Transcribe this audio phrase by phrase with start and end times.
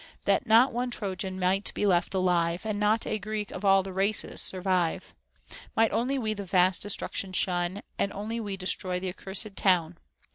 [0.25, 3.93] That not one Trojan might be left alive, And not a Greek of all the
[3.93, 5.13] race survive.
[5.75, 9.99] Might only we the vast destruction shun, And only we destroy the accursed town